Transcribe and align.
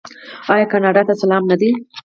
آیا 0.53 0.65
کاناډا 0.71 1.01
ته 1.07 1.13
سلام 1.23 1.43
نه 1.51 1.55
دی؟ 1.61 1.69